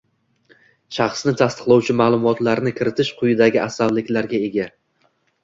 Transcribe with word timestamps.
Shaxsni 0.95 1.33
tasdiqlovchi 1.41 1.95
maʼlumotlarni 1.99 2.73
kiritish 2.81 3.13
quyidagi 3.21 3.63
afzalliklarga 3.67 4.43
ega. 4.51 4.69